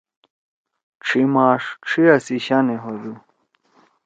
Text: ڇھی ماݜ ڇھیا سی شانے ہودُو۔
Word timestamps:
ڇھی 1.05 1.21
ماݜ 1.33 1.63
ڇھیا 1.87 2.15
سی 2.25 2.37
شانے 2.45 2.75
ہودُو۔ 2.83 3.13